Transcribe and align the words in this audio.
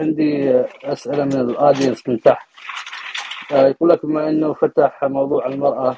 عندي 0.00 0.60
أسئلة 0.84 1.24
من 1.24 1.40
الاودينس 1.40 2.08
من 2.08 2.20
تحت 2.20 2.48
آه، 3.52 3.68
يقول 3.68 3.88
لك 3.88 4.06
بما 4.06 4.28
إنه 4.28 4.54
فتح 4.54 5.04
موضوع 5.04 5.46
المرأة 5.46 5.96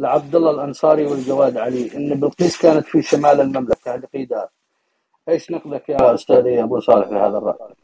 لعبد 0.00 0.36
الله 0.36 0.50
الأنصاري 0.50 1.06
والجواد 1.06 1.56
علي 1.56 1.96
إن 1.96 2.20
بلقيس 2.20 2.58
كانت 2.58 2.86
في 2.86 3.02
شمال 3.02 3.40
المملكة 3.40 4.02
قيدها 4.14 4.48
إيش 5.28 5.50
نقدك 5.50 5.88
يا 5.88 6.14
أستاذي 6.14 6.62
أبو 6.62 6.80
صالح 6.80 7.08
في 7.08 7.14
هذا 7.14 7.38
الرأي؟ 7.38 7.74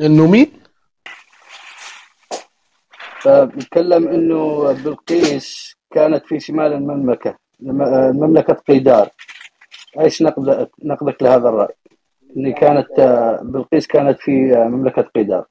إنه 0.00 0.26
مين؟ 0.26 0.52
فبيتكلم 3.20 4.08
إنه 4.08 4.72
بلقيس 4.72 5.76
كانت 5.90 6.26
في 6.26 6.40
شمال 6.40 6.72
المملكة 6.72 7.38
مملكه 7.60 8.54
قيدار 8.54 9.08
إيش 10.00 10.22
نقدك 10.22 10.70
نقدك 10.84 11.22
لهذا 11.22 11.48
الرأي؟ 11.48 11.74
إن 12.36 12.52
كانت 12.52 12.88
بلقيس 13.42 13.86
كانت 13.86 14.20
في 14.20 14.54
مملكة 14.54 15.02
قيدار 15.02 15.46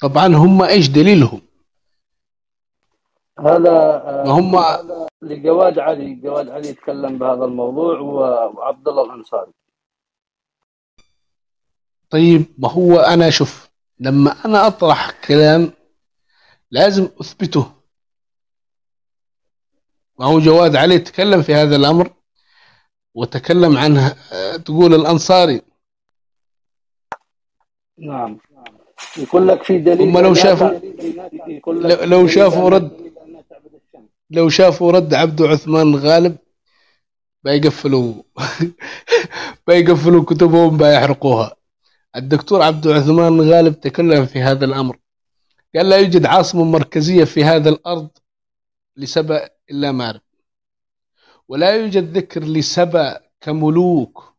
طبعا 0.00 0.26
هم 0.26 0.62
إيش 0.62 0.88
دليلهم؟ 0.88 1.40
هذا 3.38 4.02
هم 4.26 4.60
لجواد 5.22 5.78
علي 5.78 6.14
جواد 6.14 6.48
علي 6.48 6.68
يتكلم 6.68 7.18
بهذا 7.18 7.44
الموضوع 7.44 7.98
وعبد 7.98 8.88
الله 8.88 9.04
الأنصاري. 9.04 9.52
طيب 12.10 12.46
ما 12.58 12.70
هو 12.70 12.98
أنا 13.00 13.30
شوف 13.30 13.70
لما 13.98 14.30
أنا 14.44 14.66
أطرح 14.66 15.10
كلام 15.28 15.72
لازم 16.70 17.08
أثبته. 17.20 17.72
ما 20.18 20.26
هو 20.26 20.38
جواد 20.38 20.76
علي 20.76 20.98
تكلم 20.98 21.42
في 21.42 21.54
هذا 21.54 21.76
الأمر؟ 21.76 22.10
وتكلم 23.14 23.76
عنه 23.76 24.16
تقول 24.64 24.94
الأنصاري. 24.94 25.62
نعم. 27.98 28.38
يقول 29.16 29.48
لك 29.48 29.62
في 29.62 29.78
دليل 29.78 30.08
هم 30.08 30.18
لو 30.18 30.34
شافوا 30.34 30.70
لو 32.04 32.26
شافوا 32.26 32.70
رد 32.70 33.12
لو 34.30 34.48
شافوا 34.48 34.92
رد 34.92 35.14
عبد 35.14 35.42
عثمان 35.42 35.96
غالب 35.96 36.36
بيقفلوا 37.44 38.14
بيقفلوا 39.66 40.24
كتبهم 40.24 40.76
بيحرقوها. 40.76 41.56
الدكتور 42.16 42.62
عبد 42.62 42.86
الرحمن 42.86 43.40
غالب 43.40 43.80
تكلم 43.80 44.26
في 44.26 44.40
هذا 44.40 44.64
الأمر. 44.64 44.98
قال 45.76 45.88
لا 45.88 45.96
يوجد 45.96 46.26
عاصمة 46.26 46.64
مركزية 46.64 47.24
في 47.24 47.44
هذا 47.44 47.68
الأرض 47.68 48.08
لسبأ 48.96 49.48
إلا 49.70 49.92
مارب 49.92 50.20
ولا 51.50 51.70
يوجد 51.76 52.16
ذكر 52.18 52.44
لسبأ 52.44 53.20
كملوك 53.40 54.34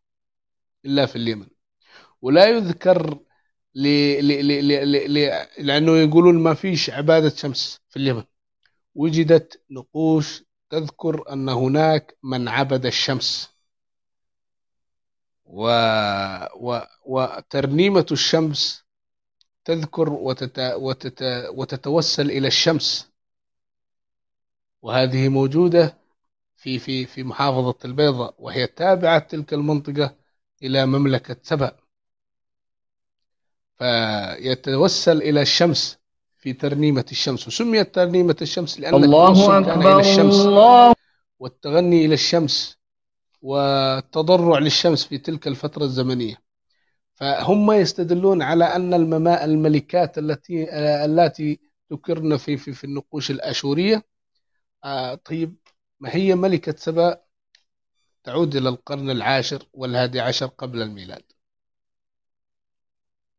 إلا 0.85 1.05
في 1.05 1.15
اليمن. 1.15 1.47
ولا 2.21 2.45
يذكر 2.49 3.19
ل... 3.75 3.87
ل... 4.27 4.47
ل... 4.47 4.67
ل... 4.67 5.13
ل... 5.13 5.47
لأنه 5.57 5.97
يقولون 5.97 6.39
ما 6.43 6.53
فيش 6.53 6.89
عبادة 6.89 7.29
شمس 7.29 7.79
في 7.89 7.97
اليمن. 7.97 8.23
وجدت 8.95 9.61
نقوش 9.71 10.43
تذكر 10.69 11.33
أن 11.33 11.49
هناك 11.49 12.17
من 12.23 12.47
عبد 12.47 12.85
الشمس. 12.85 13.49
و... 15.45 15.67
و... 16.55 16.81
وترنيمة 17.05 18.05
الشمس 18.11 18.85
تذكر 19.65 20.09
وتت... 20.09 20.59
وتت... 20.59 21.23
وتتوسل 21.55 22.31
إلى 22.31 22.47
الشمس. 22.47 23.11
وهذه 24.81 25.29
موجودة 25.29 26.00
في 26.61 26.79
في 26.79 27.05
في 27.05 27.23
محافظة 27.23 27.75
البيضاء 27.85 28.35
وهي 28.37 28.67
تابعة 28.67 29.19
تلك 29.19 29.53
المنطقة 29.53 30.15
إلى 30.63 30.85
مملكة 30.85 31.35
سبأ. 31.43 31.75
فيتوسل 33.77 35.17
إلى 35.21 35.41
الشمس 35.41 35.99
في 36.37 36.53
ترنيمة 36.53 37.05
الشمس 37.11 37.47
وسميت 37.47 37.95
ترنيمة 37.95 38.35
الشمس 38.41 38.79
لأن 38.79 38.93
الله 38.93 39.57
أكبر 39.57 39.99
إلى 39.99 39.99
الشمس 39.99 40.35
الله. 40.35 40.93
والتغني 41.39 42.05
إلى 42.05 42.13
الشمس 42.13 42.77
والتضرع 43.41 44.59
للشمس 44.59 45.05
في 45.05 45.17
تلك 45.17 45.47
الفترة 45.47 45.83
الزمنية. 45.83 46.35
فهم 47.13 47.71
يستدلون 47.71 48.41
على 48.41 48.65
أن 48.65 48.93
المماء 48.93 49.45
الملكات 49.45 50.17
التي 50.17 50.67
التي 51.05 51.59
ذكرن 51.93 52.37
في 52.37 52.57
في, 52.57 52.73
في 52.73 52.83
النقوش 52.83 53.31
الآشورية. 53.31 54.03
آه 54.83 55.15
طيب 55.15 55.55
ما 56.01 56.15
هي 56.15 56.35
ملكة 56.35 56.75
سبأ 56.77 57.21
تعود 58.23 58.55
إلى 58.55 58.69
القرن 58.69 59.09
العاشر 59.09 59.65
والهادي 59.73 60.19
عشر 60.19 60.45
قبل 60.45 60.81
الميلاد. 60.81 61.23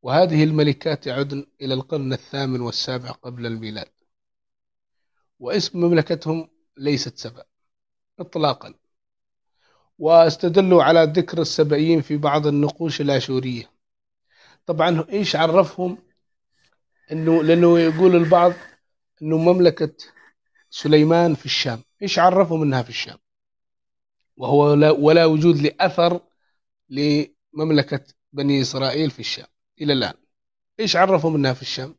وهذه 0.02 0.44
الملكات 0.44 1.06
يعودن 1.06 1.46
إلى 1.60 1.74
القرن 1.74 2.12
الثامن 2.12 2.60
والسابع 2.60 3.10
قبل 3.10 3.46
الميلاد. 3.46 3.90
واسم 5.38 5.80
مملكتهم 5.80 6.50
ليست 6.76 7.18
سبأ 7.18 7.44
إطلاقا. 8.18 8.74
واستدلوا 9.98 10.82
على 10.82 11.12
ذكر 11.16 11.40
السبئيين 11.40 12.00
في 12.00 12.16
بعض 12.16 12.46
النقوش 12.46 13.00
الآشورية. 13.00 13.70
طبعا 14.66 15.04
إيش 15.08 15.36
عرفهم؟ 15.36 15.98
أنه 17.12 17.42
لأنه 17.42 17.78
يقول 17.78 18.16
البعض 18.16 18.52
أنه 19.22 19.38
مملكة 19.38 19.94
سليمان 20.72 21.34
في 21.34 21.47
الشام 21.47 21.83
إيش 22.03 22.19
عرفهم 22.19 22.62
أنها 22.62 22.83
في 22.83 22.88
الشام؟ 22.91 23.19
وهو 24.37 24.75
لا 24.75 24.91
ولا 24.91 25.25
وجود 25.25 25.56
لأثر 25.56 26.21
لمملكة 26.88 28.05
بني 28.33 28.60
إسرائيل 28.60 29.10
في 29.10 29.21
الشام 29.21 29.47
إلى 29.81 29.93
الآن. 29.93 30.15
إيش 30.81 30.97
عرفهم 30.97 31.34
أنها 31.34 31.53
في 31.53 31.62
الشام؟ 31.62 31.97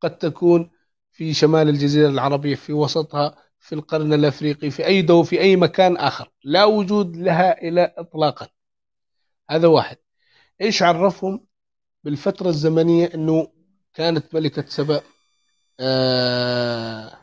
قد 0.00 0.18
تكون 0.18 0.70
في 1.12 1.34
شمال 1.34 1.68
الجزيرة 1.68 2.08
العربية 2.08 2.54
في 2.54 2.72
وسطها 2.72 3.36
في 3.60 3.74
القرن 3.74 4.12
الأفريقي 4.12 4.70
في 4.70 4.86
أي 4.86 5.02
دو 5.02 5.22
في 5.22 5.40
أي 5.40 5.56
مكان 5.56 5.96
آخر. 5.96 6.30
لا 6.44 6.64
وجود 6.64 7.16
لها 7.16 7.62
إلى 7.62 7.94
إطلاقا. 7.98 8.48
هذا 9.50 9.68
واحد. 9.68 9.96
إيش 10.60 10.82
عرفهم 10.82 11.46
بالفترة 12.04 12.48
الزمنية 12.48 13.10
أنه 13.14 13.52
كانت 13.94 14.34
ملكة 14.34 14.64
سبأ؟ 14.66 15.02
آه 15.80 17.21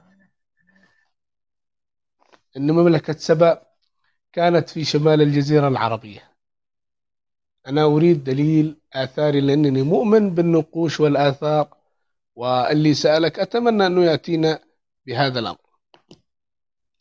أن 2.58 2.72
مملكة 2.72 3.14
سبأ 3.14 3.62
كانت 4.34 4.70
في 4.70 4.84
شمال 4.84 5.22
الجزيرة 5.22 5.68
العربية. 5.68 6.30
أنا 7.68 7.84
أريد 7.84 8.24
دليل 8.24 8.82
آثاري 8.94 9.42
لأنني 9.42 9.82
مؤمن 9.82 10.36
بالنقوش 10.36 11.00
والآثار 11.00 11.78
واللي 12.36 12.94
سألك 12.94 13.40
أتمنى 13.40 13.88
أنه 13.88 14.06
يأتينا 14.06 14.60
بهذا 15.06 15.40
الأمر. 15.40 15.70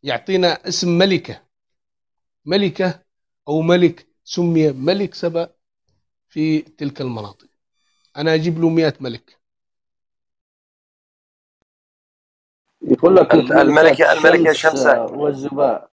يعطينا 0.02 0.68
اسم 0.68 0.88
ملكة. 0.98 1.42
ملكة 2.44 3.02
أو 3.48 3.60
ملك 3.62 4.06
سمي 4.24 4.72
ملك 4.72 5.14
سبأ 5.14 5.54
في 6.28 6.60
تلك 6.60 7.00
المناطق. 7.00 7.48
أنا 8.16 8.34
أجيب 8.34 8.58
له 8.58 8.68
مئة 8.68 8.94
ملك. 9.00 9.37
يقول 12.82 13.16
لك 13.16 13.34
الملكة 13.34 14.12
الملكة 14.12 14.52
شمسة 14.52 15.02
والزباء 15.02 15.90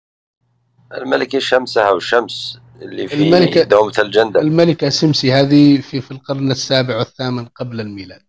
الملكة 0.94 1.40
شمسها 1.40 1.90
والشمس 1.92 2.60
اللي 2.82 3.08
في 3.08 3.16
الملكة- 3.16 3.68
دومة 3.68 3.94
الجندل. 4.00 4.40
الملكة 4.40 4.90
سمسي 4.90 5.34
هذه 5.34 5.82
في 5.82 6.02
في 6.02 6.12
القرن 6.12 6.52
السابع 6.52 6.98
والثامن 6.98 7.46
قبل 7.46 7.82
الميلاد. 7.82 8.24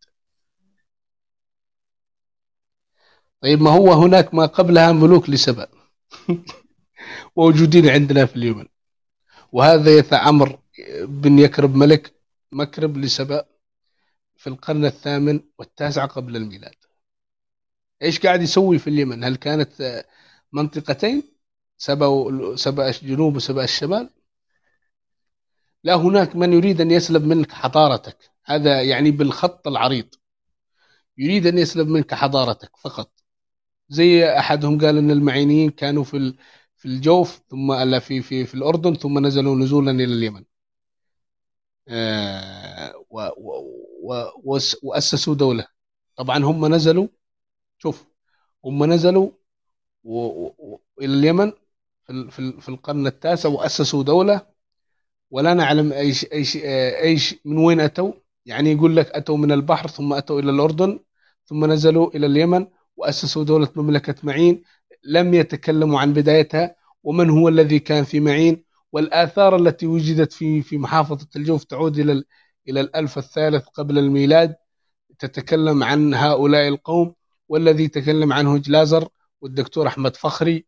طيب 3.41 3.63
ما 3.63 3.71
هو 3.71 3.93
هناك 3.93 4.35
ما 4.35 4.47
قبلها 4.47 4.93
ملوك 4.93 5.31
لسبأ؟ 5.31 5.69
موجودين 7.37 7.89
عندنا 7.89 8.27
في 8.27 8.37
اليمن. 8.37 8.67
وهذا 9.53 9.91
يث 9.99 10.13
عمرو 10.13 10.59
بن 11.03 11.39
يكرب 11.39 11.75
ملك 11.77 12.15
مكرب 12.53 12.97
لسبأ 12.97 13.45
في 14.37 14.47
القرن 14.47 14.85
الثامن 14.85 15.41
والتاسع 15.59 16.05
قبل 16.07 16.37
الميلاد. 16.37 16.75
إيش 18.03 18.21
قاعد 18.21 18.43
يسوي 18.43 18.79
في 18.79 18.91
اليمن؟ 18.91 19.25
هل 19.25 19.37
كانت 19.37 19.81
آه، 19.81 20.05
منطقتين؟ 20.53 21.23
سبأ 21.79 22.57
سبأ 22.57 22.89
الجنوب 22.91 23.37
وسبأ 23.37 23.65
الشمال؟ 23.65 24.11
لا 25.85 25.95
هناك 25.95 26.37
من 26.37 26.53
يريد 26.53 26.81
أن 26.81 26.91
يسلب 26.91 27.25
منك 27.25 27.53
حضارتك. 27.53 28.31
هذا 28.45 28.83
يعني 28.83 29.11
بالخط 29.11 29.69
العريض. 29.69 30.07
يريد 31.19 31.47
أن 31.47 31.59
يسلب 31.59 31.89
منك 31.89 32.15
حضارتك 32.15 32.77
فقط. 32.77 33.11
زي 33.89 34.39
أحدهم 34.39 34.79
قال 34.81 34.99
أن 34.99 35.11
المعينيين 35.11 35.71
كانوا 35.71 36.05
في 36.05 36.35
في 36.77 36.87
الجوف 36.89 37.43
ثم 37.51 37.73
ألا 37.73 37.99
في 37.99 38.23
في 38.23 38.47
في 38.47 38.55
الأردن 38.55 38.95
ثم 38.95 39.27
نزلوا 39.27 39.57
نزولا 39.57 39.91
إلى 39.93 40.05
اليمن. 40.05 40.45
آه، 41.89 42.95
وأسسوا 44.83 45.35
دولة. 45.35 45.67
طبعا 46.17 46.39
هم 46.39 46.75
نزلوا 46.75 47.09
شوف 47.85 48.05
هم 48.65 48.85
نزلوا 48.85 49.29
و- 50.05 50.47
و- 50.47 50.81
اليمن 51.03 51.53
في 52.07 52.31
في 52.31 52.61
في 52.61 52.69
القرن 52.69 53.07
التاسع 53.07 53.49
وأسسوا 53.49 54.03
دولة. 54.03 54.47
ولا 55.31 55.55
نعلم 55.55 55.93
إيش 55.93 56.25
إيش 56.33 56.57
إيش 57.07 57.35
من 57.45 57.59
وين 57.59 57.81
أتوا. 57.81 58.13
يعني 58.47 58.73
يقول 58.73 58.97
لك 58.97 59.11
أتوا 59.11 59.37
من 59.37 59.53
البحر 59.53 59.89
ثم 59.89 60.13
أتوا 60.13 60.41
إلى 60.41 60.51
الأردن 60.51 61.01
ثم 61.47 61.65
نزلوا 61.73 62.11
إلى 62.17 62.27
اليمن 62.27 62.67
وأسسوا 62.97 63.45
دولة 63.45 63.69
مملكة 63.77 64.15
معين. 64.23 64.63
لم 65.05 65.35
يتكلموا 65.35 66.01
عن 66.01 66.13
بدايتها 66.13 66.77
ومن 67.03 67.31
هو 67.31 67.49
الذي 67.49 67.79
كان 67.79 68.05
في 68.05 68.21
معين. 68.21 68.65
والآثار 68.93 69.57
التي 69.57 69.87
وجدت 69.87 70.33
في 70.33 70.63
في 70.63 70.79
محافظة 70.79 71.29
الجوف 71.37 71.65
تعود 71.65 71.99
إلى 71.99 72.25
إلى 72.69 72.81
الألف 72.81 73.19
الثالث 73.19 73.65
قبل 73.67 73.99
الميلاد. 73.99 74.57
تتكلم 75.19 75.83
عن 75.83 76.15
هؤلاء 76.15 76.69
القوم 76.69 77.15
والذي 77.49 77.89
تكلم 77.89 78.33
عنه 78.33 78.59
جلازر 78.59 79.09
والدكتور 79.41 79.87
أحمد 79.87 80.17
فخري 80.17 80.65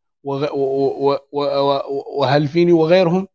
وهلفيني 2.18 2.72
وغيرهم 2.72 3.28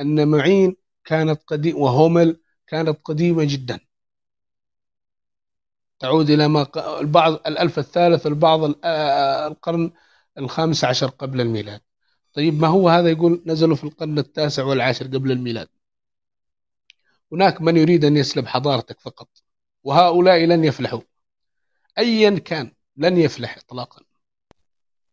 أن 0.00 0.28
معين 0.28 0.76
كانت 1.04 1.42
قديم 1.46 1.76
وهومل 1.76 2.40
كانت 2.66 2.98
قديمة 3.04 3.44
جدا. 3.44 3.80
تعود 5.98 6.30
إلى 6.30 6.48
ما 6.48 6.66
البعض 7.00 7.32
الألف 7.32 7.78
الثالث 7.78 8.26
البعض 8.26 8.60
القرن 8.84 9.92
الخامس 10.38 10.84
عشر 10.84 11.06
قبل 11.06 11.40
الميلاد. 11.40 11.80
طيب 12.32 12.60
ما 12.60 12.68
هو 12.68 12.88
هذا 12.88 13.10
يقول؟ 13.10 13.42
نزلوا 13.46 13.76
في 13.76 13.84
القرن 13.84 14.18
التاسع 14.18 14.64
والعاشر 14.64 15.06
قبل 15.06 15.32
الميلاد. 15.32 15.68
هناك 17.32 17.60
من 17.62 17.76
يريد 17.76 18.04
أن 18.04 18.16
يسلب 18.16 18.46
حضارتك 18.46 19.00
فقط 19.00 19.28
وهؤلاء 19.84 20.44
لن 20.44 20.64
يفلحوا. 20.64 21.00
أيا 21.98 22.38
كان 22.38 22.72
لن 22.98 23.16
يفلح 23.16 23.56
إطلاقا. 23.56 24.02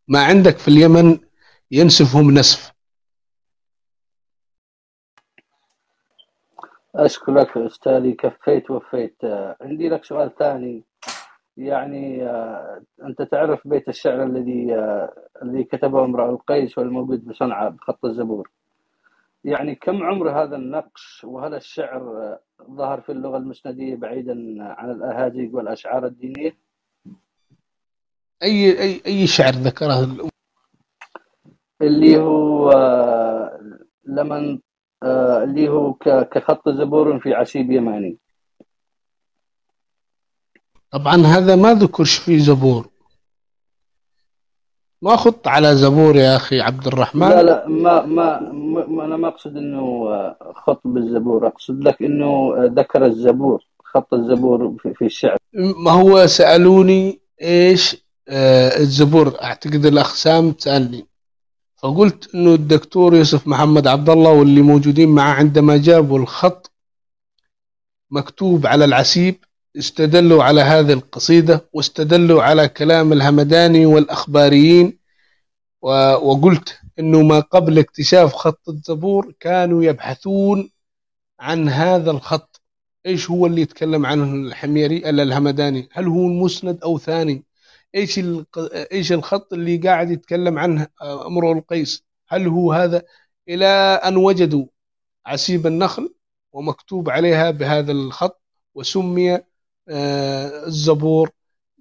ما 0.08 0.24
عندك 0.24 0.58
في 0.58 0.68
اليمن 0.68 1.20
ينسفهم 1.72 2.32
نسف. 2.32 2.76
أشكرك 6.96 7.58
أستاذي 7.58 8.14
كفيت 8.14 8.72
وفيت. 8.72 9.16
عندي 9.62 9.90
لك 9.90 10.06
سؤال 10.06 10.36
ثاني. 10.36 10.84
يعني 11.58 12.24
آه، 12.30 12.82
أنت 13.04 13.22
تعرف 13.22 13.68
بيت 13.68 13.90
الشعر 13.90 14.24
الذي 14.24 14.76
آه، 14.76 15.14
الذي 15.44 15.64
كتبه 15.64 16.06
امرأ 16.06 16.30
القيس 16.30 16.78
والموجود 16.78 17.26
بصنعاء 17.26 17.70
بخط 17.70 18.06
الزبور. 18.06 18.52
يعني 19.44 19.76
كم 19.76 20.04
عمر 20.04 20.44
هذا 20.44 20.56
النقش؟ 20.56 21.24
وهل 21.24 21.54
الشعر 21.54 22.02
آه، 22.02 22.40
ظهر 22.72 23.02
في 23.02 23.12
اللغة 23.12 23.38
المسندية 23.38 23.96
بعيدا 23.96 24.34
عن 24.60 24.92
الأهازيج 24.92 25.56
والأشعار 25.56 26.06
الدينية؟ 26.06 26.65
أي 28.44 28.82
أي 28.82 29.02
أي 29.06 29.28
شعر 29.28 29.54
ذكره 29.54 30.18
اللي 31.82 32.18
هو 32.18 32.72
لمن 34.06 34.60
اللي 35.44 35.70
هو 35.70 35.94
كخط 36.32 36.70
زبور 36.70 37.20
في 37.20 37.34
عشيب 37.34 37.72
يماني. 37.72 38.18
طبعا 40.92 41.16
هذا 41.16 41.56
ما 41.56 41.74
ذكرش 41.74 42.18
في 42.18 42.40
زبور. 42.40 42.90
ما 45.02 45.16
خط 45.16 45.48
على 45.48 45.76
زبور 45.76 46.16
يا 46.16 46.36
أخي 46.36 46.62
عبد 46.62 46.88
الرحمن؟ 46.88 47.30
لا 47.30 47.44
لا 47.44 47.68
ما 47.68 48.06
ما, 48.06 48.40
ما 48.88 49.06
أنا 49.06 49.18
ما 49.18 49.28
أقصد 49.28 49.58
إنه 49.58 50.10
خط 50.56 50.82
بالزبور 50.86 51.48
أقصد 51.48 51.84
لك 51.84 52.02
إنه 52.02 52.54
ذكر 52.58 53.06
الزبور 53.06 53.66
خط 53.84 54.14
الزبور 54.14 54.76
في, 54.94 55.06
الشعر. 55.06 55.38
ما 55.54 55.92
هو 55.92 56.28
سألوني 56.28 57.20
إيش 57.42 58.05
الزبور 58.30 59.44
أعتقد 59.44 59.86
الاخ 59.86 60.16
سام 60.16 60.56
سالني 60.58 61.06
فقلت 61.78 62.36
إنه 62.36 62.54
الدكتور 62.54 63.16
يوسف 63.16 63.48
محمد 63.48 63.88
عبد 63.88 64.10
الله 64.10 64.32
واللي 64.32 64.62
موجودين 64.62 65.10
معه 65.10 65.34
عندما 65.34 65.78
جابوا 65.78 66.20
الخط 66.20 66.72
مكتوب 68.12 68.68
على 68.68 68.86
العسيب 68.86 69.36
استدلوا 69.78 70.44
على 70.44 70.62
هذه 70.62 70.94
القصيدة 70.94 71.70
واستدلوا 71.74 72.44
على 72.44 72.68
كلام 72.68 73.14
الهمداني 73.14 73.86
والأخباريين 73.86 74.98
وقلت 75.82 76.80
أنه 77.00 77.22
ما 77.22 77.40
قبل 77.40 77.80
اكتشاف 77.80 78.34
خط 78.34 78.70
الزبور 78.70 79.34
كانوا 79.40 79.84
يبحثون 79.84 80.70
عن 81.40 81.70
هذا 81.70 82.12
الخط. 82.12 82.62
إيش 83.06 83.30
هو 83.30 83.46
اللي 83.46 83.62
يتكلم 83.62 84.06
عنه 84.06 84.48
الحميري 84.48 84.98
الا 85.10 85.24
الهمداني؟ 85.24 85.90
هل 85.92 86.08
هو 86.08 86.28
مسند 86.28 86.80
أو 86.84 86.98
ثاني؟ 86.98 87.44
إيش 87.96 88.20
إيش 88.92 89.12
الخط 89.12 89.54
اللي 89.54 89.78
قاعد 89.78 90.12
يتكلم 90.12 90.60
عنه 90.60 90.88
أمرؤ 91.02 91.52
القيس؟ 91.52 92.06
هل 92.28 92.48
هو 92.48 92.74
هذا؟ 92.74 93.04
إلى 93.50 93.66
أن 94.06 94.18
وجدوا 94.18 94.66
عسيب 95.26 95.68
النخل 95.68 96.16
ومكتوب 96.54 97.10
عليها 97.10 97.52
بهذا 97.52 97.92
الخط 97.92 98.42
وسمي 98.76 99.36
آه، 99.90 100.66
الزبور 100.68 101.30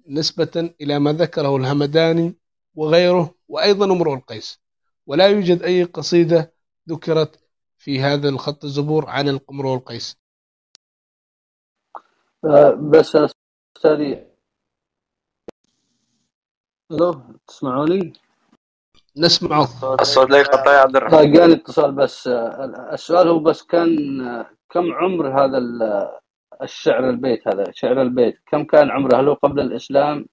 نسبة 0.07 0.73
إلى 0.81 0.99
ما 0.99 1.13
ذكره 1.13 1.55
الهمداني 1.55 2.35
وغيره 2.75 3.35
وأيضا 3.47 3.85
أمرؤ 3.85 4.13
القيس. 4.13 4.59
ولا 5.07 5.27
يوجد 5.27 5.63
أي 5.63 5.83
قصيدة 5.83 6.53
ذكرت 6.89 7.39
في 7.77 7.99
هذا 7.99 8.29
الخط 8.29 8.63
الزبور 8.65 9.09
عن 9.09 9.39
امرؤ 9.49 9.73
القيس. 9.73 10.17
آه، 12.45 12.71
بس 12.71 13.17
أستاذي 13.77 14.34
ألو 16.91 17.21
تسمعوني؟ 17.47 18.13
نسمعه. 19.17 19.69
الصوت 20.01 20.29
لا 20.29 20.37
يقطع 20.37 20.73
يا 20.73 20.79
عبد 20.79 20.95
الرحمن. 20.95 21.31
جاني 21.31 21.53
اتصال 21.53 21.91
بس. 21.91 22.27
السؤال 22.93 23.27
هو 23.27 23.39
بس 23.39 23.63
كان 23.63 23.89
كم 24.69 24.93
عمر 24.93 25.27
هذا 25.27 25.57
الشعر 26.61 27.09
البيت 27.09 27.47
هذا؟ 27.47 27.71
شعر 27.73 28.01
البيت. 28.01 28.35
كم 28.51 28.63
كان 28.63 28.91
عمره؟ 28.91 29.19
هل 29.19 29.27
هو 29.27 29.33
قبل 29.33 29.59
الإسلام؟ 29.59 30.25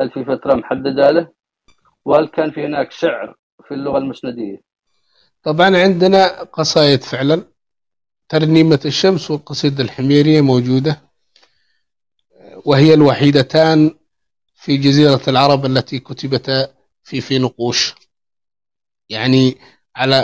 هل 0.00 0.10
في 0.10 0.24
فترة 0.24 0.54
محددة 0.54 1.10
له؟ 1.10 1.28
وهل 2.04 2.28
كان 2.28 2.50
في 2.50 2.66
هناك 2.66 2.92
شعر 2.92 3.36
في 3.68 3.74
اللغة 3.74 3.98
المسندية؟ 3.98 4.62
طبعا 5.42 5.76
عندنا 5.76 6.42
قصائد 6.42 7.02
فعلا. 7.02 7.42
ترنيمة 8.28 8.80
الشمس 8.84 9.30
والقصيدة 9.30 9.84
الحميرية 9.84 10.40
موجودة. 10.40 11.02
وهي 12.64 12.94
الوحيدتان 12.94 13.94
في 14.62 14.76
جزيرة 14.76 15.22
العرب 15.28 15.66
التي 15.66 15.98
كتبتا 15.98 16.74
في 17.04 17.20
في 17.20 17.38
نقوش. 17.38 17.94
يعني 19.08 19.58
على 19.96 20.16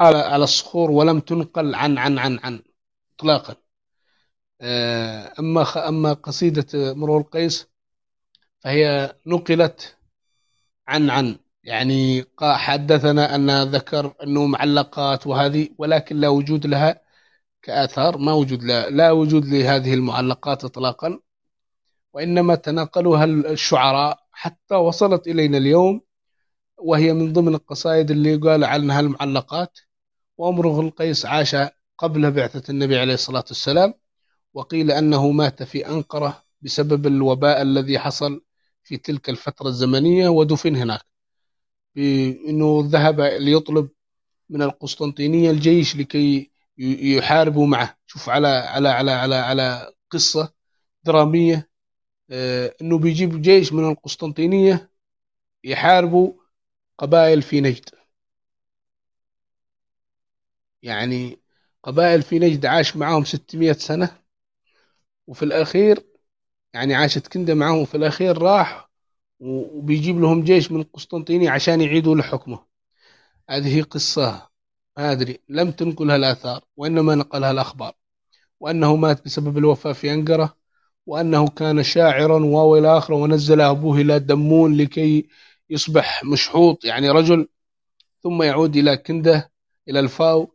على 0.00 0.18
على 0.18 0.44
الصخور 0.44 0.90
ولم 0.90 1.20
تنقل 1.20 1.74
عن 1.74 1.98
عن 1.98 2.18
عن 2.18 2.38
عن 2.44 2.62
اطلاقا. 3.14 3.56
آه، 4.60 5.34
أما 5.38 5.88
أما 5.88 6.12
قصيدة 6.12 6.94
مرور 6.94 7.20
القيس 7.20 7.68
فهي 8.60 9.16
نقلت 9.26 9.96
عن 10.88 11.10
عن. 11.10 11.38
يعني 11.64 12.24
حدثنا 12.42 13.34
أن 13.34 13.62
ذكر 13.62 14.14
أنه 14.22 14.46
معلقات 14.46 15.26
وهذه 15.26 15.68
ولكن 15.78 16.16
لا 16.16 16.28
وجود 16.28 16.66
لها 16.66 17.00
كآثار 17.62 18.18
ما 18.18 18.32
وجود 18.32 18.64
لها 18.64 18.90
لا 18.90 19.10
وجود 19.12 19.46
لهذه 19.46 19.94
المعلقات 19.94 20.64
إطلاقا. 20.64 21.20
وإنما 22.12 22.54
تناقلها 22.54 23.24
الشعراء 23.24 24.18
حتى 24.32 24.74
وصلت 24.74 25.26
إلينا 25.28 25.58
اليوم 25.58 26.00
وهي 26.78 27.12
من 27.12 27.32
ضمن 27.32 27.54
القصائد 27.54 28.10
اللي 28.10 28.36
قال 28.36 28.64
عنها 28.64 29.00
المعلقات. 29.00 29.78
وأمره 30.38 30.80
القيس 30.80 31.26
عاش 31.26 31.56
قبل 31.98 32.30
بعثة 32.30 32.70
النبي 32.70 32.98
عليه 32.98 33.14
الصلاة 33.14 33.44
والسلام 33.48 33.94
وقيل 34.54 34.90
أنه 34.90 35.30
مات 35.30 35.62
في 35.62 35.86
أنقرة 35.88 36.42
بسبب 36.62 37.06
الوباء 37.06 37.62
الذي 37.62 37.98
حصل 37.98 38.44
في 38.82 38.96
تلك 38.96 39.28
الفترة 39.30 39.68
الزمنية 39.68 40.28
ودفن 40.28 40.76
هناك. 40.76 41.00
بأنه 41.94 42.82
ذهب 42.86 43.20
ليطلب 43.20 43.88
من 44.50 44.62
القسطنطينية 44.62 45.50
الجيش 45.50 45.96
لكي 45.96 46.50
يحاربوا 46.78 47.66
معه. 47.66 47.96
شوف 48.06 48.28
على 48.28 48.48
على 48.48 48.88
على 48.88 49.10
على 49.10 49.34
على 49.34 49.92
قصة 50.10 50.52
درامية 51.04 51.67
إنه 52.82 52.98
بيجيب 52.98 53.42
جيش 53.42 53.72
من 53.72 53.90
القسطنطينية 53.92 54.90
يحاربوا 55.64 56.32
قبائل 56.98 57.42
في 57.42 57.60
نجد. 57.60 57.90
يعني 60.82 61.40
قبائل 61.82 62.22
في 62.22 62.38
نجد 62.38 62.66
عاش 62.66 62.96
معهم 62.96 63.24
600 63.24 63.72
سنة 63.72 64.18
وفي 65.26 65.42
الأخير 65.44 66.04
يعني 66.74 66.94
عاشت 66.94 67.28
كنده 67.28 67.54
معهم 67.54 67.78
وفي 67.78 67.96
الأخير 67.96 68.38
راح 68.38 68.90
وبيجيب 69.40 70.20
لهم 70.20 70.44
جيش 70.44 70.72
من 70.72 70.80
القسطنطينية 70.80 71.50
عشان 71.50 71.80
يعيدوا 71.80 72.16
لحكمه. 72.16 72.66
هذه 73.50 73.82
قصة 73.82 74.50
ما 74.98 75.12
أدري 75.12 75.40
لم 75.50 75.72
تنقلها 75.72 76.16
الآثار 76.16 76.64
وإنما 76.78 77.16
نقلها 77.16 77.50
الأخبار 77.52 77.94
وأنه 78.60 78.96
مات 78.96 79.26
بسبب 79.26 79.58
الوفاة 79.58 79.94
في 79.94 80.14
أنقرة. 80.14 80.57
وأنه 81.08 81.48
كان 81.48 81.82
شاعرا 81.82 82.44
وإلى 82.44 82.98
آخره 82.98 83.14
ونزل 83.14 83.60
أبوه 83.60 84.00
إلى 84.00 84.18
دمون 84.18 84.76
لكي 84.76 85.28
يصبح 85.70 86.24
مشحوط 86.24 86.84
يعني 86.84 87.10
رجل 87.10 87.48
ثم 88.22 88.42
يعود 88.42 88.76
إلى 88.76 88.96
كنده 88.96 89.50
إلى 89.88 90.00
الفاو 90.00 90.52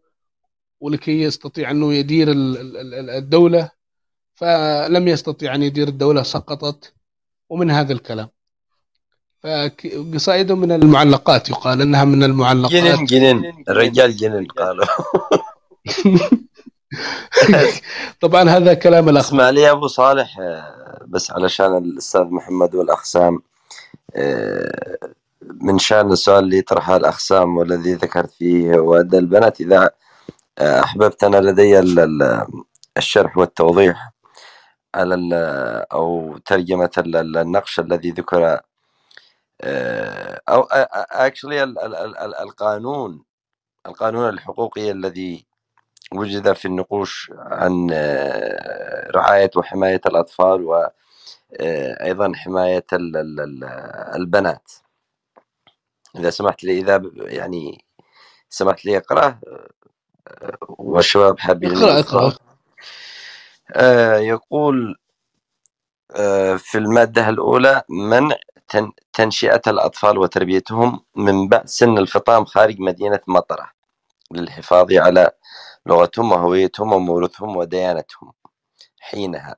ولكي 0.79 1.22
يستطيع 1.22 1.72
أنه 1.72 1.93
يدير 1.93 2.31
ال- 2.31 2.57
ال- 2.57 2.93
ال- 2.93 3.10
الدولة. 3.10 3.72
فلم 4.36 5.07
يستطيع 5.07 5.55
أن 5.55 5.63
يدير 5.63 5.88
الدولة 5.88 6.24
سقطت 6.24 6.93
ومن 7.50 7.72
هذا 7.72 7.93
الكلام. 7.93 8.29
فقصائده 9.43 10.55
من 10.55 10.72
المعلقات 10.72 11.50
يقال 11.50 11.81
أنها 11.81 12.05
من 12.05 12.24
المعلقات. 12.24 12.72
جنن 12.72 13.05
جنن 13.05 13.63
الرجال 13.69 14.15
جنن 14.15 14.45
قالوا. 14.45 14.86
طبعا 18.22 18.50
هذا 18.50 18.74
كلام 18.74 19.10
الأخ 19.10 19.26
اسمع 19.26 19.50
لي 19.50 19.72
أبو 19.72 19.88
صالح 19.88 20.40
آه، 20.40 21.00
بس 21.08 21.32
علشان 21.32 21.78
الأستاذ 21.78 22.24
محمد 22.24 22.76
والاخ 22.76 23.04
سام 23.04 23.42
آه، 24.16 24.98
من 25.62 25.80
شان 25.80 26.12
السؤال 26.12 26.44
اللي 26.44 26.58
يطرحه 26.58 26.98
الاخ 26.98 27.20
سام 27.20 27.58
والذي 27.58 27.94
ذكرت 27.94 28.32
فيه 28.32 28.74
أن 29.02 29.10
البنات 29.14 29.62
إذا 29.62 29.90
احببت 30.60 31.24
أنا 31.24 31.38
لدي 31.38 31.80
ال- 31.80 32.00
ال- 32.00 32.48
الشرح 32.98 33.38
والتوضيح 33.38 34.12
على 34.96 35.16
أو 35.94 36.38
ترجمة 36.46 36.92
ال- 36.98 37.16
ال- 37.16 37.38
النقش 37.38 37.80
الذي 37.80 38.12
ذكر 38.12 38.60
آه، 39.62 40.42
أو 40.50 40.62
اكشلي 41.12 41.64
القانون 42.44 43.24
القانون 43.88 44.30
الحقوقي 44.30 44.92
الذي 44.92 45.46
وجد 46.20 46.53
في 46.53 46.65
النقوش 46.65 47.32
عن 47.38 47.89
آه، 47.93 49.12
رعاية 49.12 49.51
وحماية 49.55 50.01
الأطفال 50.05 50.62
وأيضا 51.60 52.34
حماية 52.36 52.86
ال- 52.93 53.17
ال- 53.17 53.63
البنات. 54.15 54.72
إذا 56.15 56.29
سمحت 56.29 56.63
لي 56.63 56.79
إذا 56.79 57.01
يعني 57.15 57.86
سمحت 58.50 58.86
لي 58.86 58.98
أقرأ 58.98 59.39
آه، 60.27 60.58
والشباب 60.70 61.39
حابين 61.39 61.77
اقرأ 61.84 62.34
آه، 63.75 64.17
يقول 64.17 64.96
آه، 66.15 66.55
في 66.55 66.77
المادة 66.77 67.29
الأولى 67.29 67.84
منع 67.89 68.36
تن- 68.70 68.91
تنشئة 69.13 69.62
الأطفال 69.67 70.17
وتربيتهم 70.17 71.05
من 71.15 71.48
بعد 71.48 71.67
سن 71.67 71.98
الفطام 71.98 72.46
خارج 72.46 72.79
مدينة 72.79 73.20
مطرة 73.27 73.72
للحفاظ 74.32 74.93
على 74.93 75.32
لغتهم 75.86 76.32
وهويتهم 76.32 76.94
وموروثهم 76.94 77.58
وديانتهم 77.58 78.34
حينها. 79.00 79.56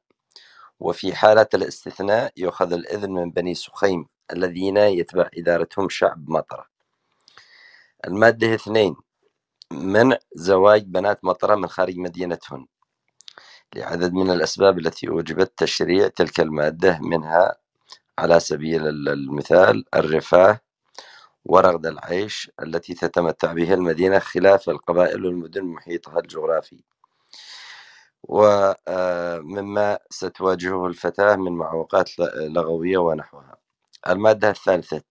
وفي 0.79 1.15
حالة 1.15 1.47
الاستثناء 1.53 2.33
يؤخذ 2.37 2.73
الإذن 2.73 3.11
من 3.11 3.31
بني 3.31 3.55
سخيم 3.55 4.05
الذين 4.33 4.77
يتبع 4.77 5.29
إدارتهم 5.37 5.89
شعب 5.89 6.29
مطرة. 6.29 6.65
المادة 8.07 8.55
اثنين 8.55 8.95
منع 9.71 10.17
زواج 10.35 10.83
بنات 10.83 11.25
مطرة 11.25 11.55
من 11.55 11.67
خارج 11.67 11.97
مدينتهن. 11.97 12.67
لعدد 13.75 14.13
من 14.13 14.31
الأسباب 14.31 14.79
التي 14.79 15.09
أوجبت 15.09 15.53
تشريع 15.57 16.07
تلك 16.07 16.39
المادة 16.39 16.99
منها 17.01 17.55
على 18.19 18.39
سبيل 18.39 18.87
ال- 18.87 19.09
المثال 19.09 19.85
الرفاه 19.95 20.59
ورغد 21.45 21.85
العيش 21.85 22.51
التي 22.63 22.93
تتمتع 22.93 23.53
به 23.53 23.73
المدينة 23.73 24.19
خلاف 24.19 24.69
القبائل 24.69 25.25
والمدن 25.25 25.63
محيطها 25.63 26.19
الجغرافي. 26.19 26.83
ومما 28.23 29.99
ستواجهه 30.09 30.87
الفتاة 30.87 31.35
من 31.35 31.51
معوقات 31.51 32.19
لغوية 32.19 32.97
ونحوها. 32.97 33.57
المادة 34.09 34.49
الثالثة 34.49 35.03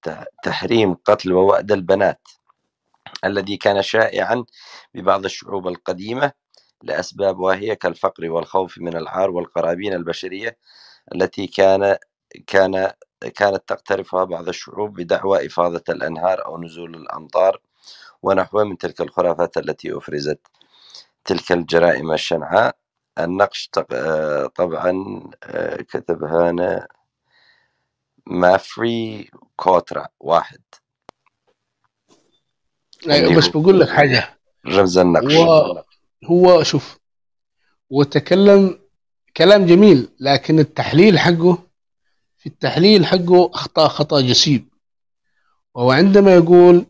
تحريم 0.42 0.94
قتل 0.94 1.32
ووأد 1.32 1.72
البنات 1.72 2.28
الذي 3.24 3.56
كان 3.56 3.82
شائعا 3.82 4.44
ببعض 4.94 5.24
الشعوب 5.24 5.68
القديمة 5.68 6.32
لأسباب 6.82 7.38
واهية 7.38 7.74
كالفقر 7.74 8.30
والخوف 8.30 8.78
من 8.78 8.96
العار 8.96 9.30
والقرابين 9.30 9.92
البشرية 9.92 10.58
التي 11.14 11.46
كان 11.46 11.96
كان 12.46 12.92
كانت 13.28 13.62
تقترفها 13.66 14.25
بعض 14.25 14.49
الشعوب 14.49 15.00
بدعوى 15.00 15.47
إفاضة 15.47 15.83
الأنهار 15.88 16.47
أو 16.47 16.62
نزول 16.62 16.95
الأمطار 16.95 17.61
ونحوها 18.23 18.64
من 18.64 18.78
تلك 18.78 19.00
الخرافات 19.00 19.57
التي 19.57 19.97
أفرزت 19.97 20.40
تلك 21.25 21.52
الجرائم 21.52 22.12
الشنعاء. 22.12 22.76
النقش 23.19 23.71
آه، 23.93 24.47
طبعا 24.47 25.21
آه، 25.45 25.76
كتبها 25.76 26.50
أنا 26.50 26.87
مافري 28.26 29.31
كوترا 29.57 30.09
واحد. 30.21 30.61
أيوة 33.11 33.37
بس 33.37 33.49
بقول 33.49 33.81
لك 33.81 33.88
حاجة. 33.88 34.38
رمز 34.66 34.99
النقش. 34.99 35.35
هو 35.35 35.85
هو 36.25 36.62
شوف 36.62 36.99
وتكلم 37.90 38.78
كلام 39.37 39.66
جميل 39.66 40.09
لكن 40.21 40.59
التحليل 40.59 41.19
حقه 41.19 41.59
في 42.44 42.50
التحليل 42.50 43.06
حقه 43.06 43.50
أخطاء 43.54 43.88
خطأ 43.88 44.20
جسيم. 44.20 44.70
وهو 45.74 45.90
عندما 45.90 46.34
يقول 46.34 46.86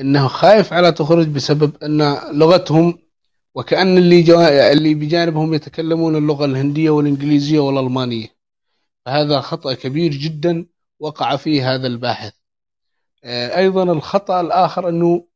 إنه 0.00 0.28
خايف 0.28 0.72
على 0.72 0.92
تخرج 0.92 1.28
بسبب 1.28 1.82
أن 1.82 2.18
لغتهم 2.38 2.98
وكأن 3.54 3.98
اللي 3.98 4.22
جوا... 4.22 4.72
اللي 4.72 4.94
بجانبهم 4.94 5.54
يتكلمون 5.54 6.16
اللغة 6.16 6.44
الهندية 6.44 6.90
والإنجليزية 6.90 7.58
والألمانية. 7.58 8.28
فهذا 9.04 9.40
خطأ 9.40 9.74
كبير 9.74 10.10
جدا 10.10 10.66
وقع 10.98 11.36
فيه 11.36 11.74
هذا 11.74 11.86
الباحث. 11.86 12.32
آه، 13.24 13.58
أيضا 13.58 13.82
الخطأ 13.82 14.40
الآخر 14.40 14.88
أنه 14.88 15.26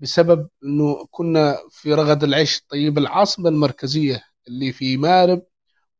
بسبب 0.00 0.48
أنه 0.64 1.06
كنا 1.10 1.58
في 1.70 1.94
رغد 1.94 2.24
العيش 2.24 2.62
طيب 2.68 2.98
العاصمة 2.98 3.48
المركزية 3.48 4.24
اللي 4.48 4.72
في 4.72 4.96
مارب 4.96 5.42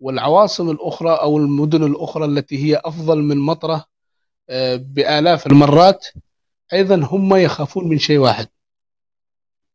والعواصم 0.01 0.71
الأخرى 0.71 1.11
أو 1.11 1.39
المدن 1.39 1.85
الأخرى 1.85 2.25
التي 2.25 2.65
هي 2.65 2.81
أفضل 2.85 3.23
من 3.23 3.37
مطرة 3.39 3.85
آه، 4.51 4.77
بآلاف 4.77 5.47
المرات 5.47 6.07
أيضا 6.73 6.97
هم 6.97 7.35
يخافون 7.37 7.89
من 7.89 7.99
شيء 7.99 8.19
واحد. 8.19 8.49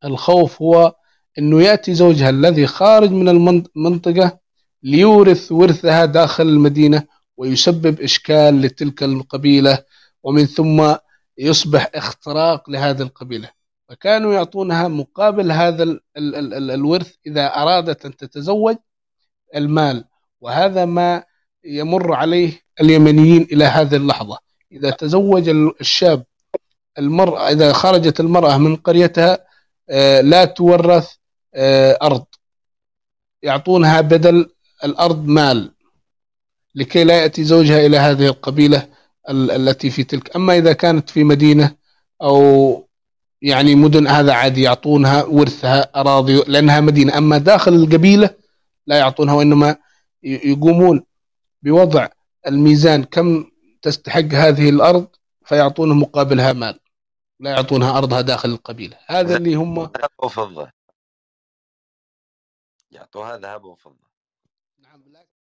الخوف 0.06 0.62
هو 0.62 0.96
أنه 1.40 1.62
يأتي 1.62 1.94
زوجها 1.94 2.30
الذي 2.30 2.68
خارج 2.68 3.12
من 3.12 3.30
المنطقة 3.30 4.40
ليورث 4.84 5.52
ورثها 5.52 6.06
داخل 6.06 6.44
المدينة 6.48 7.04
ويسبب 7.38 8.02
إشكال 8.02 8.62
لتلك 8.62 9.04
القبيلة 9.04 9.84
ومن 10.24 10.46
ثم 10.46 10.96
يصبح 11.38 11.90
اختراق 11.96 12.70
لهذه 12.70 13.02
القبيلة. 13.02 13.50
فكانوا 13.90 14.34
يعطونها 14.34 14.88
مقابل 14.88 15.52
هذا 15.52 15.84
ال 15.84 16.02
ال 16.18 16.36
ال 16.36 16.54
ال 16.54 16.72
الورث 16.72 17.16
إذا 17.28 17.46
أرادت 17.48 18.06
أن 18.06 18.18
تتزوج 18.18 18.76
المال. 19.56 20.06
وهذا 20.42 20.86
ما 20.86 21.24
يمر 21.66 22.14
عليه 22.14 22.62
اليمنيين 22.82 23.42
إلى 23.52 23.66
هذه 23.66 23.96
اللحظة. 23.96 24.38
إذا 24.72 24.90
تزوج 24.90 25.50
الشاب 25.82 26.24
المرأة 26.98 27.50
إذا 27.50 27.74
خرجت 27.74 28.20
المرأة 28.20 28.58
من 28.58 28.76
قريتها 28.76 29.38
آه، 29.90 30.22
لا 30.22 30.46
تورث 30.46 31.10
آه، 31.56 31.98
أرض. 32.02 32.26
يعطونها 33.44 34.02
بدل 34.02 34.50
الأرض 34.84 35.26
مال 35.28 35.72
لكي 36.76 37.04
لا 37.04 37.22
يأتي 37.22 37.44
زوجها 37.44 37.86
إلى 37.86 37.98
هذه 37.98 38.28
القبيلة 38.28 38.88
ال- 39.30 39.52
التي 39.52 39.90
في 39.90 40.04
تلك. 40.04 40.36
أما 40.36 40.58
إذا 40.58 40.74
كانت 40.74 41.10
في 41.10 41.24
مدينة 41.24 41.76
أو 42.22 42.88
يعني 43.42 43.76
مدن 43.76 44.08
هذا 44.08 44.34
عادي 44.34 44.62
يعطونها 44.62 45.24
ورثها 45.24 45.92
أراضي 45.96 46.44
لأنها 46.48 46.80
مدينة. 46.80 47.18
أما 47.18 47.38
داخل 47.38 47.74
القبيلة 47.74 48.30
لا 48.88 48.98
يعطونها 48.98 49.34
وإنما 49.34 49.76
يقومون 50.24 51.06
بوضع 51.62 52.08
الميزان 52.48 53.04
كم 53.04 53.52
تستحق 53.82 54.34
هذه 54.34 54.70
الأرض 54.70 55.08
فيعطونه 55.46 55.94
مقابلها 55.94 56.54
مال 56.54 56.80
لا 57.40 57.52
يعطونها 57.52 57.98
أرضها 57.98 58.22
داخل 58.22 58.50
القبيلة. 58.50 58.98
هذا 59.06 59.38
اللي 59.38 59.56
هم 59.56 59.80
ذهب 59.80 60.10
وفضة 60.24 60.72
يعطوها 62.92 63.38
ذهب 63.38 63.64
وفضة 63.64 64.11